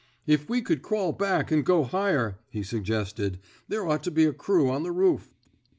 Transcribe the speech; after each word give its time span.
If 0.25 0.49
we 0.49 0.63
could 0.63 0.81
crawl 0.81 1.11
back 1.11 1.51
an' 1.51 1.61
go 1.61 1.83
higher," 1.83 2.39
he 2.49 2.63
suggested, 2.63 3.37
there 3.67 3.87
ought 3.87 4.01
to 4.05 4.09
be 4.09 4.25
a 4.25 4.33
crew 4.33 4.67
on 4.67 4.81
the 4.81 4.91
roof." 4.91 5.29